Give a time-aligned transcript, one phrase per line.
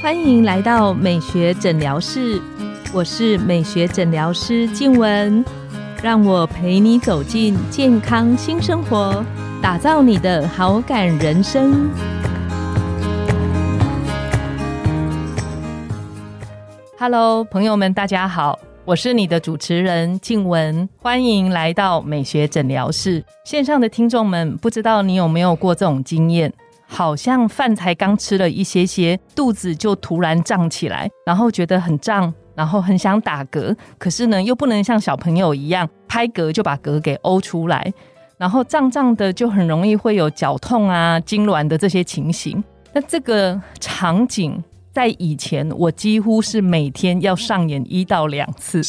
[0.00, 2.40] 欢迎来到美学诊疗室，
[2.92, 5.44] 我是美学诊疗师静文，
[6.02, 9.24] 让我陪你走进健康新生活，
[9.60, 11.90] 打造你的好感人生。
[16.98, 23.24] Hello，朋友们，大家好，我是你的主持人静文，欢迎来到美学诊疗室。
[23.44, 26.52] 线上的听众们，不知道你有没有过这种经验？
[26.90, 37.92] 好像饭才刚吃了一些些，肚子就突然胀起来，然后觉得很胀，然后很想打嗝，可是呢，又不能像小朋友一样拍嗝就把嗝给呕出来，
[38.38, 42.64] 然后胀胀的就很容易会有绞痛啊、痉挛的这些情形。
[42.94, 44.60] 那这个场景
[44.90, 48.82] 在以前，我几乎是每天要上演一到两次。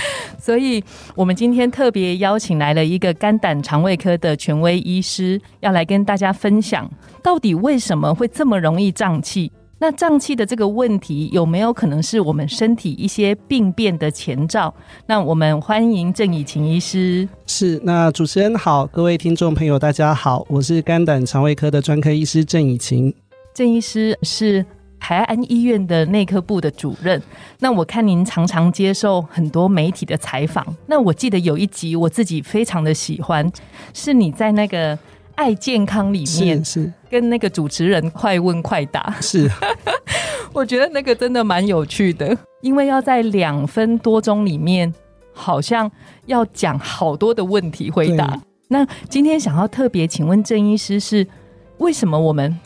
[0.38, 0.82] 所以，
[1.14, 6.90] 我们今天特别邀请来了一个肝胆肠胃科的权威医师，要来跟大家分享，
[7.22, 9.50] 到底为什么会这么容易胀气？
[9.78, 14.72] 那胀气的这个问题，有没有可能是我们身体一些病变的前兆？
[15.06, 17.28] 那我们欢迎郑以晴医师。
[17.46, 23.12] 是，那主持人好，各位听众朋友，大家好，我是肝胆肠胃科的专科医师郑以晴。
[23.52, 24.64] 郑医师是。
[25.02, 27.20] 台安医院的内科部的主任，
[27.58, 30.64] 那我看您常常接受很多媒体的采访。
[30.86, 33.50] 那我记得有一集我自己非常的喜欢，
[33.92, 34.96] 是你在那个
[35.34, 39.12] 爱健康里面是跟那个主持人快问快答。
[39.20, 39.50] 是，
[40.54, 44.94] 我觉得那个真的蛮有趣的，因为要在两分多钟里面，
[45.34, 45.90] 好像
[46.26, 48.40] 要讲好多的问题回答。
[48.68, 51.26] 那今天想要特别请问郑医师，是
[51.78, 52.56] 为什么我们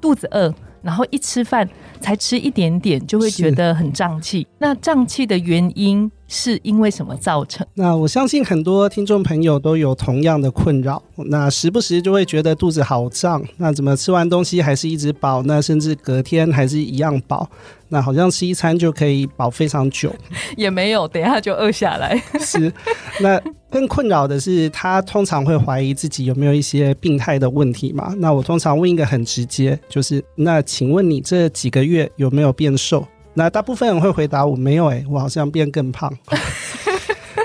[0.00, 0.54] 肚子饿？
[0.82, 1.68] 然后一吃饭
[2.00, 4.46] 才吃一点点，就会觉得很胀气。
[4.58, 7.66] 那胀气的原因是因为什么造成？
[7.74, 11.02] 那我相信很多听众朋友都有同样的困扰。
[11.16, 15.42] 那时不时就会觉得肚子好胀，那怎么吃完东西还是一直饱？
[15.42, 17.50] 那甚至隔天还是一样饱。
[17.88, 20.14] 那好像吃一餐就可以饱非常久，
[20.56, 22.16] 也没有，等一下就饿下来。
[22.38, 22.72] 是，
[23.20, 23.36] 那
[23.68, 28.14] 更困扰的是，他通常会怀疑自己有没有一些病态的问题嘛？
[28.18, 33.04] 那我通常问一个很直接，就是那请问你这几个月有没有变瘦？
[33.34, 36.12] 那大部分人会回答我没有，哎，我好像变更胖。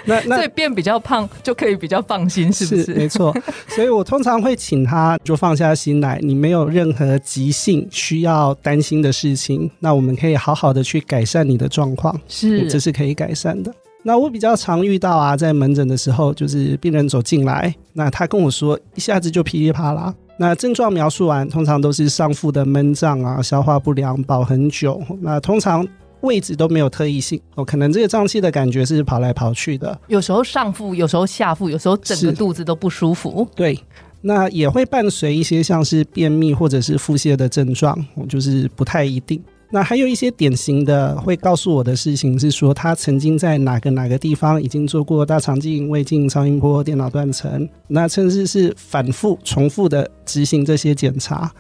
[0.08, 2.94] 那那所以变比较胖就可以比较放心，是不是？
[2.94, 3.36] 没错。
[3.68, 13.74] 所以我通常会请他就放下心来，你没有任何急性需要担心的事情，那我们可以好好的去改善你的状况，是这是可以改善的。
[14.04, 25.88] 那我比较常遇到啊，在门诊的时候，就是病人走进来，那他跟我说一下子就噼里啪啦，那症状描述完，通常都是上腹的闷胀啊，消化不良，饱很久，那通常。
[26.22, 33.48] 位置都没有特异性哦，可能这个胀气的感觉是跑来跑去的，有时候上腹，有时候下腹，有时候整个肚子都不舒服。
[33.54, 33.80] 对，
[34.22, 37.96] 那也会伴随一些像是便秘或者是腹泻的症状，
[38.28, 39.40] 就是不太一定。
[39.76, 51.52] 那还有一些典型的会告诉我的事情是说，他曾经在哪个哪个地方已经做过大肠镜、胃镜、超音波、电脑断层，那甚至是反复重复的执行这些检查。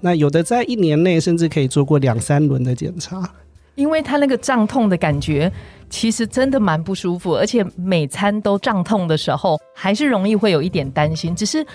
[0.00, 3.28] 那有的在一年内甚至可以做过两三轮的检查。
[3.74, 5.50] 因为他那个胀痛的感觉，
[5.90, 11.34] 其实真的蛮不舒服，而且每餐都胀痛的时候，还是容易会有一点担心。
[11.34, 11.66] 只是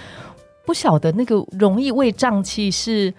[0.65, 3.13] 不晓得那个容易胃胀气是，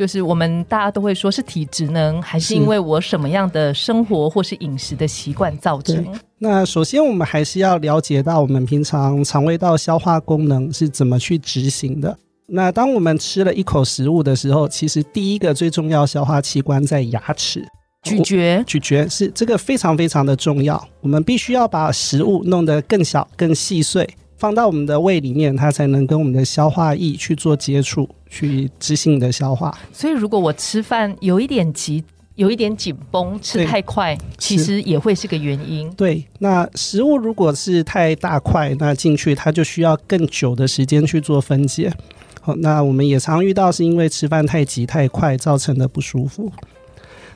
[0.00, 6.02] 就是我们大家都会说是体质呢，还是因为我什么样的生活或是饮食的习惯造成？
[6.38, 12.16] 那首先我们还是要了解到我们平常肠胃道消化功能是怎么去执行的。
[12.46, 17.62] 那当我们吃了一口食物的时候，其实第一个最重要消化器官在牙齿。
[18.02, 20.82] 咀嚼，咀嚼是这个非常非常的重要。
[21.02, 24.08] 我们必须要把食物弄得更小、更细碎，
[24.40, 29.78] 放到我们的胃里面，它才能跟我们的消化液去做接触，去执行你的消化。
[29.92, 32.02] 所以，如果我吃饭有一点急、
[32.36, 35.90] 有一点紧绷，吃太快，其实也会是个原因。
[35.90, 41.92] 对，那食物如果是太大块，那进去它就需要更久的时间去做分解。
[42.40, 46.50] 好，那我们也常遇到是因为吃饭太急太快造成的不舒服。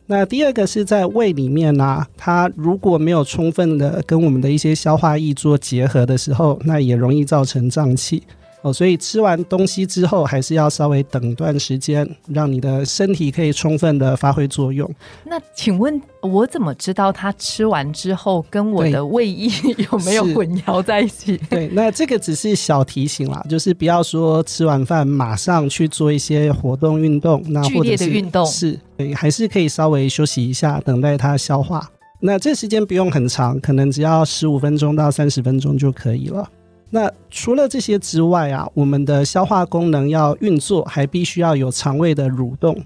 [0.06, 8.22] 那第二个是在胃里面呢，它如果没有充分的跟我们的一些消化液做结合的时候，那也容易造成胀气。
[8.64, 14.90] 哦，所以吃完东西之后，还是要稍微等段时间，让你的身体可以充分的发挥作用。
[15.24, 19.50] 那请问，我怎么知道他吃完之后跟我的胃液
[19.92, 21.36] 有没有混淆在一起？
[21.50, 31.86] 对，那这个只是小提醒啦，就是不要说吃完饭马上去做一些活动运动，那剧烈的运动是，对，还是可以稍微休息一下，等待它消化。
[32.18, 36.48] 那这时间不用很长，可能只要十五分钟到三十分钟就可以了。
[36.94, 42.80] 那除了这些之外啊，我们的消化功能要运作，还必须要有肠胃的蠕动。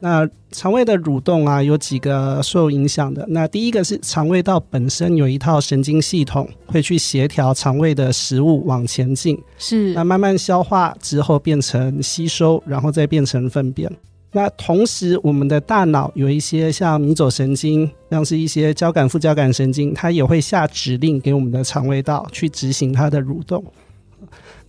[0.00, 3.24] 那肠胃的蠕动啊，有几个受影响的。
[3.28, 13.88] 那第一个是肠胃道本身有一套神经系统，会去协调肠胃的食物往前进，是那慢慢消化之后变成吸收，然后再变成粪便。
[14.34, 23.64] 那同时，我们的大脑有一些像迷走神经，像是一些交感副交感神经，它也会下指令给我们的肠胃道去执行它的蠕动。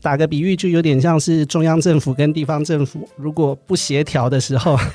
[0.01, 4.77] 打个比喻，就有点像是中央政府跟地方政府如果不协调的时候。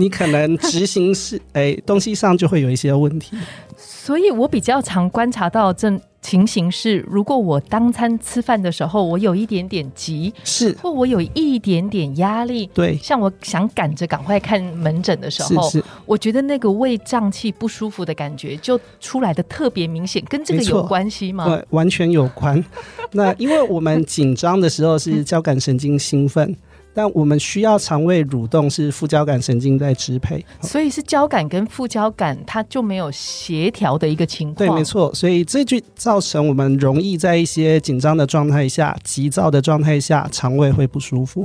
[0.00, 3.36] 你可能执行是哎，东西上就会有一些问题。
[3.76, 5.88] 所以我比较常观察到这
[6.24, 21.44] 情形是，如果我当餐吃饭的时候，我有一点点急，是或我有一点点压力，对，像我想赶着赶快看门诊的时候，是是，我觉得那个胃胀气不舒服的感觉就出来的特别明显，跟这个有关系吗？
[21.46, 22.64] 对，完全有关。
[23.12, 26.56] 那因为我们紧张的时候是交感神经兴奋。
[26.94, 34.68] 但我们需要肠胃蠕动，是副交感神经在支配，所以是交感跟副交感它就没有协调的一个情况。
[34.68, 35.12] 对，没错。
[35.12, 41.44] 所以这就造成我们容易在一些紧张的状态下、急躁的状态下，肠胃会不舒服。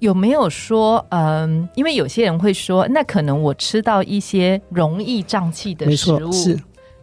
[0.00, 6.58] 有没有说，嗯，因为有些人会说，那可能我吃到一些容易胀气的食物，是。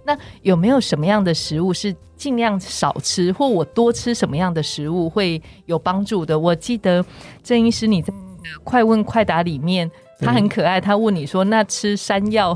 [0.05, 6.37] 那有没有什么样的食物是尽量少吃，或我多吃什么样的食物会有帮助的？
[6.37, 7.03] 我记得
[7.43, 8.13] 郑医师你在
[8.63, 12.55] 快问快答里面，他很可爱，他问你说：“那吃山药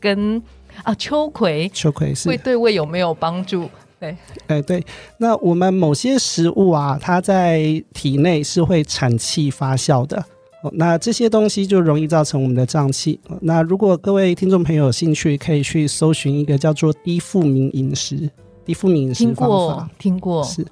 [0.00, 0.42] 跟
[0.84, 4.16] 啊秋葵，秋葵是会对胃有没有帮助？”对，
[4.46, 4.86] 哎对，
[5.18, 10.24] 那我们某些食物啊，它在体内是会产气发酵的。
[10.72, 13.20] 那这些东西就容易造成我们的胀气。
[13.40, 18.28] 那如果各位听众朋友有兴趣，可以去搜寻一个叫做低富明饮食、
[18.64, 19.88] 低富明饮食方法。
[19.98, 20.66] 听过，是。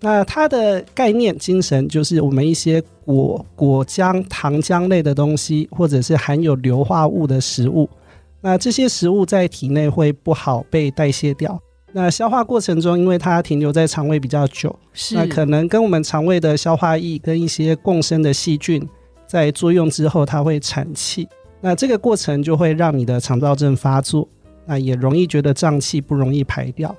[0.00, 7.88] 那它的概念精神就是我们一些果果浆、糖浆类的东西，或者是含有硫化物的食物。
[8.40, 11.56] 那这些食物在体内会不好被代谢掉。
[11.92, 18.84] 那消化过程中，因为它停留在肠胃比较久，是那可能跟我们肠胃的消化液跟一些共生的细菌。
[19.32, 21.26] 在作用之后，它会产气，
[21.62, 24.28] 那这个过程就会让你的肠道症发作，
[24.66, 26.94] 那也容易觉得胀气，不容易排掉。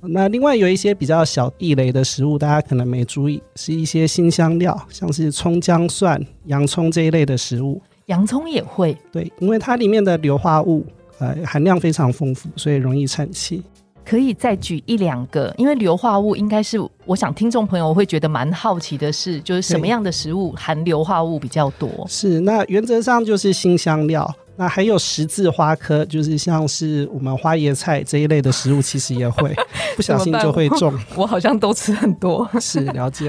[0.00, 7.80] 那另外有一些比较小地雷的食物，大家可能没注意，是一些辛香料，像是葱、姜、蒜、洋葱这一类的食物。
[8.06, 10.84] 洋葱也会对，因为它里面的硫化物
[11.20, 13.62] 呃含量非常丰富，所以容易产气。
[14.08, 22.06] 可以再举一两个，因为硫化物应该是我想听众朋友会觉得蛮好奇的是，就是什么样的食物含硫化物比较多？
[22.08, 29.52] 是那原则上就是新香料，那还有十字花科，就是像是我们花椰菜这一类的食物，其实也会
[29.96, 30.96] 不小心就会中。
[31.16, 33.28] 我好像都吃很多，是了解。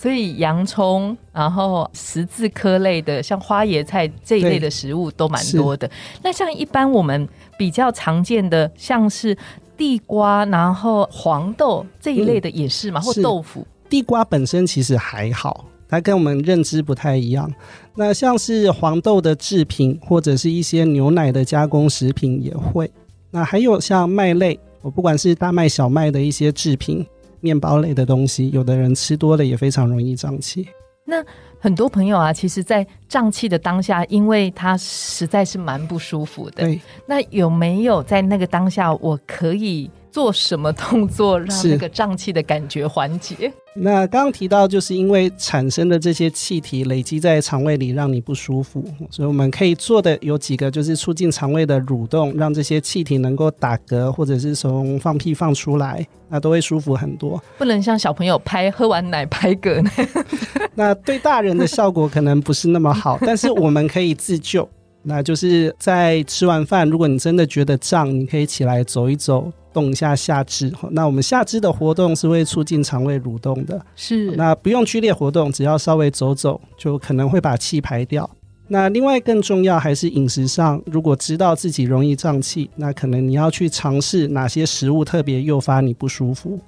[0.00, 5.90] 所以洋葱，然后十字科类的，像花椰菜这一类的食物都蛮多的。
[6.22, 7.28] 那像一般我们
[7.58, 9.36] 比较常见的，像是
[9.76, 13.66] 地瓜，然后黄豆这一类的也是嘛，或豆腐。
[13.90, 17.52] 地瓜本身其实还好，它跟我们认知不太一样。
[17.96, 22.88] 那像是黄豆的制品，或者是一些牛奶的加工食品也会。
[23.32, 27.04] 那还有像麦类，我不管是大麦、小麦的一些制品。
[27.40, 30.68] 面包类的东西，有的人吃多了也非常容易胀气。
[31.04, 31.24] 那
[31.58, 36.62] 很多朋友啊，其实，在胀气的当下，因为他实在是蛮不舒服的。
[36.62, 39.90] 对，那有没有在那个当下，我可以？
[40.18, 43.52] 做什么动作 让那个胀气的感觉缓解？
[43.72, 57.40] 那刚刚提到，就是因为产生的这些气体累积在肠胃里，让你不舒服，所以我们可以做的有几个，就是促进肠胃的蠕动，让这些气体能够打嗝，或者是从放屁放出来，那都会舒服很多。
[57.56, 60.08] 不能像小朋友拍喝完奶拍嗝那
[60.74, 64.68] 那对大人的效果可能不是那么好，但是我们可以自救。
[65.04, 70.72] 那就是在吃完饭，如果你真的觉得胀，你可以起来走一走，动一下下肢。
[70.90, 74.32] 那我们下肢的活动是会促进肠胃蠕动的，是。
[74.32, 78.28] 那不用剧烈活动，只要稍微走走，就可能会把气排掉。
[78.66, 86.58] 那另外更重要还是饮食上，如果知道自己容易胀气，那可能你要去尝试哪些食物特别诱发你不舒服，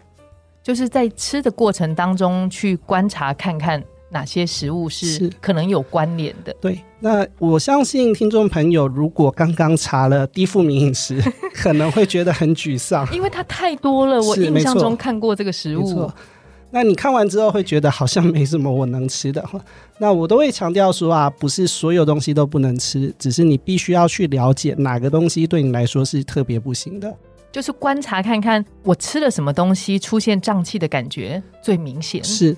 [0.63, 3.83] 就是在吃的过程当中去观察看看。
[4.11, 6.53] 哪些食物是可能有关联的？
[6.61, 11.23] 对，那我相信听众朋友如果刚刚查了低富民饮食，
[11.55, 14.21] 可能会觉得很沮丧，因为它太多了。
[14.21, 16.11] 我印象中看过这个食物，
[16.73, 19.45] 那你看完之后会觉得好像没什么我能吃的。
[19.99, 27.13] 那我都会强调说啊，不是所有东西都不能吃，只是你必须要去了解哪个东西对你来说是特别不行的，
[27.53, 32.57] 就是观察看看我吃了什么东西出现胀气的感觉最明显是。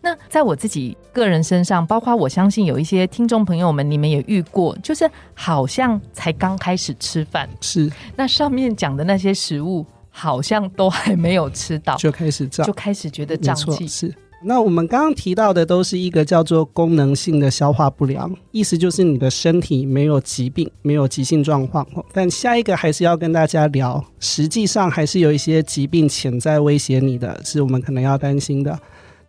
[0.00, 13.86] 那在我自己个人身上，包括我相信有一些听众朋友们，你们也遇过，就是好像才刚开始吃饭，是那上面讲的那些食物，好像都还没有吃到，就开始胀就，开始觉得胀气。
[13.86, 14.14] 是。
[14.42, 21.86] 那我们刚刚提到的都是一个叫做功能性的消化不良，意思就是你的身体没有疾病，没有急性状况。
[21.92, 28.78] 哦但下一个还是要跟大家聊，实际上还是有一些疾病潜在威胁你的，是我们可能要担心的。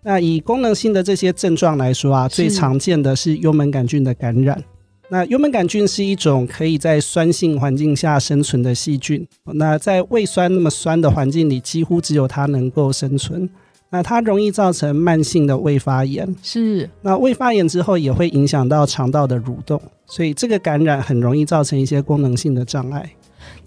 [0.03, 4.63] 那以功能性的这些症状来说啊，最常见的是幽门杆菌的感染。
[5.10, 9.27] 那幽门杆菌是一种可以在酸性环境下生存的细菌。
[9.43, 13.50] 那在胃酸那么酸的环境里，几乎只有它能够生存。
[13.89, 16.34] 那它容易造成慢性的胃发炎。
[16.41, 23.12] 是那胃发炎之后也会影响到肠道的蠕动，所以这个感染很容易造成一些功能性的障碍。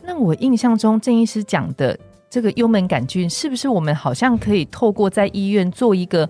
[0.03, 1.99] 那我印象中郑医师讲的
[2.35, 6.29] 这个幽门杆菌，是不是我们好像可以透过在医院做一个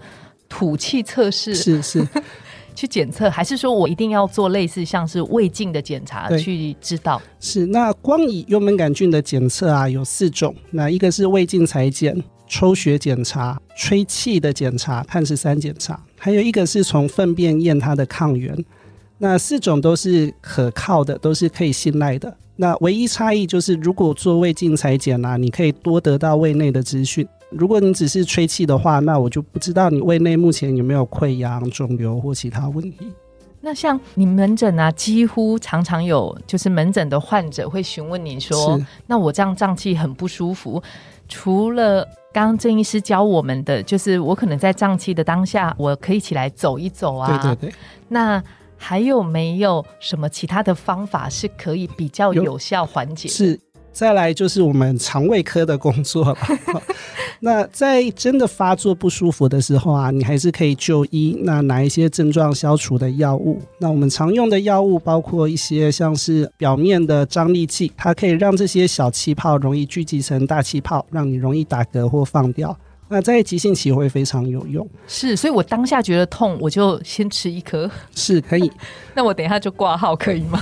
[0.50, 2.06] 吐气测试是是，
[2.76, 7.22] 去检测，还是说我一定要做类似像是胃镜的检查去知道？
[7.40, 10.54] 是，那光以幽门杆菌的检测啊，有四种。
[10.72, 18.54] 那一个是胃镜裁剪、抽血检查、吹气的检查、碳十三检查，还有一个是从粪便验它的抗原。
[19.16, 22.36] 那四种都是可靠的，都是可以信赖的。
[22.56, 27.26] 那唯一差异就是，如果做胃镜裁剪啊，你可以多得到胃内的资讯。
[27.50, 33.12] 如果你只是吹气的话，那我就不知道你胃内目前有没有溃疡、肿瘤或其他问题。
[33.60, 40.82] 那像你门诊啊，几乎常常有就是门诊的患者会询问你说，那我这样胀气很不舒服，
[41.28, 47.38] 除了刚刚郑医师教我们的，就是我可能在胀气的当下，我可以起来走一走啊。
[47.42, 47.74] 对对对。
[48.08, 48.42] 那
[48.86, 53.26] 还有没有什么其他的方法是可以比较有有效缓解？
[53.30, 53.58] 是，
[53.90, 56.36] 再来就是我们肠胃科的工作了。
[57.40, 63.58] 那在真的发作不舒服的时候啊，你还是可以就医，那拿一些症状消除的药物。
[63.78, 72.76] 那我们常用的药物包括一些像是表面的张力剂，它可以让这些小气泡容易聚集成大气泡，让你容易打嗝或放掉。
[73.14, 78.68] 那在急性期会非常有用，是，所以我当下觉得痛，我就先吃一颗， 是可以。
[79.14, 80.60] 那我等一下就挂号，可以吗？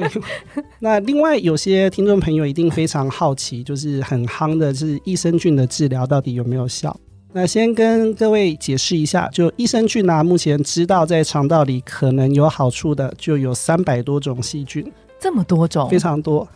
[0.80, 6.98] 那另外有些听众朋友一定非常好奇，就是很夯的是益生菌的治疗到底有没有效？
[7.34, 14.90] 那先跟各位解释一下，就益生菌啊，目前知道在肠道里可能有好处的就有三百多种细菌，
[15.20, 16.48] 这么多种非，常多。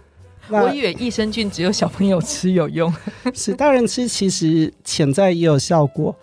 [0.50, 2.92] 那我以为益生菌只有小朋友吃有用。
[3.35, 6.14] 是大人吃其实潜在也有效果。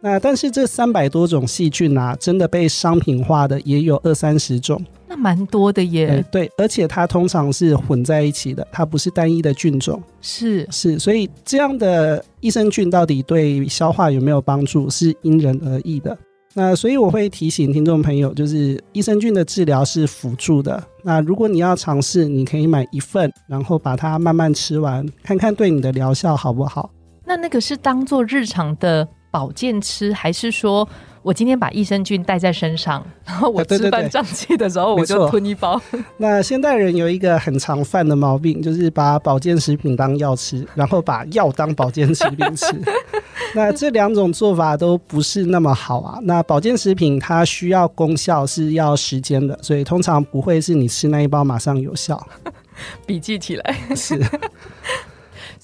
[0.00, 4.80] 那但是这三百多种细菌啊，真的被商品化的也有二三十种。
[5.08, 10.00] 那蛮多的呃耶，对，而且它通常是混在一起的，它不是单一的菌种。
[10.20, 16.16] 是是，所以这样的益生菌到底对消化有没有帮助，是因人而异的。
[16.58, 20.82] 那所以我会提醒听众朋友，就是益生菌的治疗是辅助的。
[21.02, 26.90] 那如果你要尝试，你可以买一份，然后把它慢慢吃完，看看对你的疗效好不好。
[27.26, 30.88] 那那个是当做日常的保健吃，还是说
[31.26, 35.80] 我今天把益生菌带在身上， 然后我吃饭胀气的时候我就吞一包？
[36.18, 42.66] 那现代人有一个很常犯的毛病，就是把保健食品当药吃，然后把药当保健食品吃。
[43.56, 46.20] 那这两种做法都不是那么好啊。
[46.22, 52.24] 那保健食品它需要功效是要时间的，所以通常不会是你吃那一包马上有效。
[53.04, 53.76] 笔记起来。
[53.96, 54.16] 是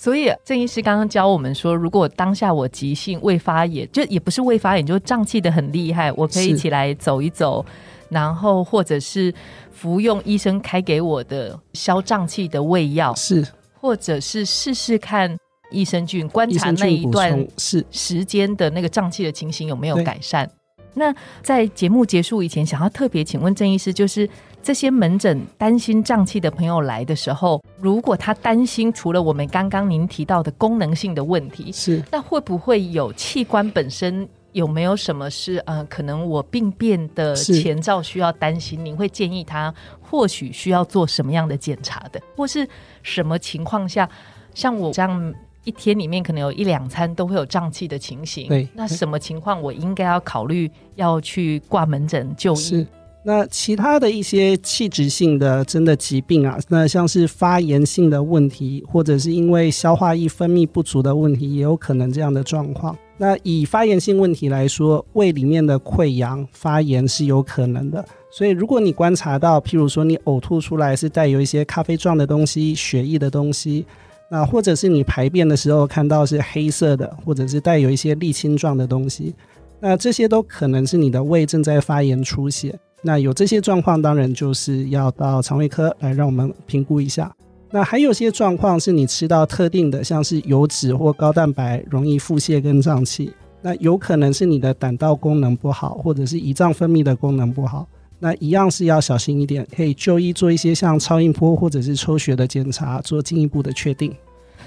[0.03, 7.65] 所以郑医师刚刚教我们说，如果当下我急性胃发炎，就也不是胃发炎，就胀气的很厉害，我可以是起来走一走，
[8.09, 9.33] 然后或者是
[9.71, 13.47] 服用医生开给我的消胀气的胃药，是，
[13.81, 15.37] 或者是试试看
[15.71, 17.87] 益生菌，观察那一段是。
[17.93, 20.51] 时间的那个胀气的情形有没有改善。
[20.95, 24.29] 那在节目结束以前，想要特别请问郑医师，就是
[24.63, 32.03] 这些门诊担心胀气的朋友来的时候，如果他担心除了我们刚刚您提到的功能性的问题，是。
[32.11, 38.85] 那会不会有器官本身有没有什么是呃，可能我病变的前兆需要担心？
[38.85, 42.69] 您会建议他或许需要做什么样的检查的，或是
[43.03, 44.09] 什么情况下，
[44.55, 52.87] 像我这样一天里面可能有一两餐都会有胀气的情形，对那什么情况我应该要考虑要去挂门诊就医？
[53.25, 62.97] 那其他的一些器质性的真的疾病啊，那像是发炎性的问题，或者是因为消化液分泌不足的问题，也有可能这样的状况。
[63.19, 68.05] 那以发炎性问题来说，胃里面的溃疡发炎是有可能的。
[68.29, 73.87] 所以如果你观察到，譬如说你呕吐出来是带有一些咖啡状的东西、血液的东西，
[74.29, 79.33] 那或者是你排便的时候看到是黑色的，或者是带有一些沥青状的东西。
[79.79, 82.77] 那这些都可能是你的胃正在发炎出血。
[83.03, 87.35] 那有这些状况，当然就是要到肠胃科来让我们评估一下。
[87.71, 93.33] 那还有些状况是你吃到特定的，像是油脂或高蛋白，容易腹泻跟胀气。
[93.61, 97.87] 那有可能是你的胆道功能不好，或者是胰脏分泌的功能不好。
[98.19, 104.15] 那一样是要小心一点，可以就医做一些像超音波或者是抽血的检查，做进一步的确定。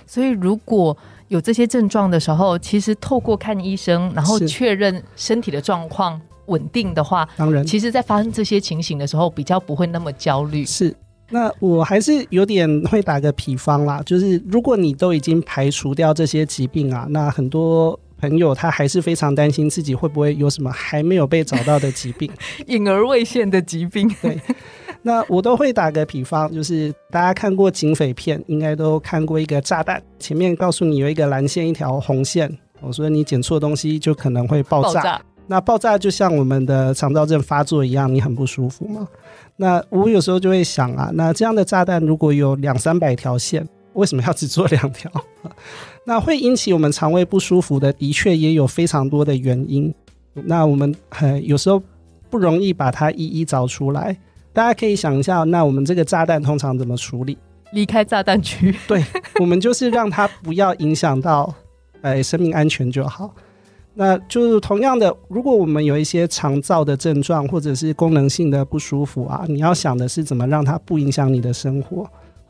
[0.06, 0.96] 所以如果
[1.30, 10.66] 有这些症状的时候，其实透过看医生，然后确认身体的状况稳定的话，当然其实在发生这些情形的时候，比较不会那么焦虑。
[10.66, 10.96] 是。
[11.32, 22.32] 那我还是有点会打个比方啦，就是如果你都已经排除掉这些疾病啊，那很多朋友他还是非常担心自己会不会有什么还没有被找到的疾病。
[22.68, 24.40] 隐而未现的疾病，对，
[25.02, 35.02] 那我都会打个比方，就是大家看过警匪片，应该都看过一个炸弹，前面告诉你有一个蓝线，一条红线，我说你捡错东西就可能会爆炸。
[35.02, 35.22] 爆炸。
[35.48, 39.08] 那爆炸就像我们的肠燥症发作一样，你很不舒服嘛？
[39.58, 45.12] 那我有时候就会想啊，那这样的炸弹如果有两三百条线，为什么要只做两条？
[46.06, 49.94] 那会引起我们肠胃不舒服的，的确也有非常多的原因。
[50.34, 51.82] 那我们呃有时候
[52.30, 54.16] 不容易把它一一找出来。
[54.52, 57.38] 大家可以想一下，那我们这个炸弹通常怎么处理？
[57.72, 59.04] 离开炸弹区，对，
[59.40, 61.54] 我们就是让它不要影响到
[62.02, 63.34] 呃生命安全就好。
[63.98, 72.06] 那就是同样的，如果我们有一些肠燥的症状或者是功能性的不舒服啊，你要想的是怎么让它不影响你的生活。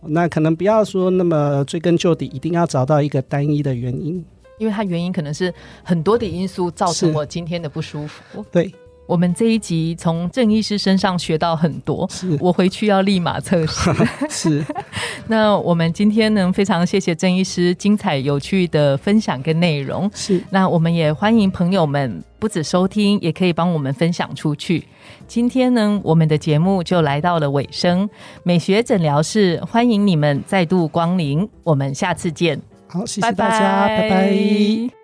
[0.08, 4.24] 那可能不要说那么追根究底，一定要找到一个单一的原因。
[4.58, 8.44] 因为它原因可能是很多的因素造成我今天的不舒服。
[8.52, 8.74] 对，
[9.08, 12.38] 我们这一集从郑医师身上学到很多，是。
[12.40, 13.92] 我回去要立马测试。
[14.30, 14.66] 是，
[15.28, 20.10] 那我们今天呢，非常谢谢郑医师精彩有趣的分享跟内容。
[20.14, 24.84] 是，那我们也欢迎朋友们不止收听，也可以帮我们分享出去。
[25.28, 28.10] 今天呢，我们的节目就来到了尾声，
[28.44, 34.95] 美学诊疗室欢迎你们再度光临，我们下次见，好，谢谢大家，拜拜